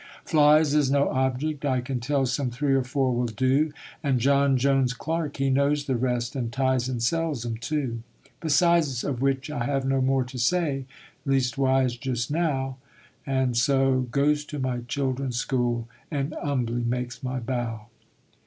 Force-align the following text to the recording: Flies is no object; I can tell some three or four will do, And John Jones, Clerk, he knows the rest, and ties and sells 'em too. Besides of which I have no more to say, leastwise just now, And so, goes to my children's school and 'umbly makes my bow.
Flies 0.25 0.73
is 0.73 0.89
no 0.89 1.09
object; 1.09 1.63
I 1.63 1.79
can 1.79 1.99
tell 1.99 2.25
some 2.25 2.49
three 2.49 2.73
or 2.73 2.81
four 2.83 3.13
will 3.13 3.27
do, 3.27 3.71
And 4.01 4.19
John 4.19 4.57
Jones, 4.57 4.93
Clerk, 4.93 5.37
he 5.37 5.51
knows 5.51 5.85
the 5.85 5.95
rest, 5.95 6.35
and 6.35 6.51
ties 6.51 6.89
and 6.89 7.03
sells 7.03 7.45
'em 7.45 7.57
too. 7.57 8.01
Besides 8.39 9.03
of 9.03 9.21
which 9.21 9.51
I 9.51 9.63
have 9.65 9.85
no 9.85 10.01
more 10.01 10.23
to 10.23 10.39
say, 10.39 10.85
leastwise 11.23 11.95
just 11.99 12.31
now, 12.31 12.77
And 13.27 13.55
so, 13.55 14.07
goes 14.09 14.43
to 14.45 14.57
my 14.57 14.79
children's 14.87 15.37
school 15.37 15.87
and 16.09 16.33
'umbly 16.43 16.83
makes 16.83 17.21
my 17.21 17.39
bow. 17.39 17.81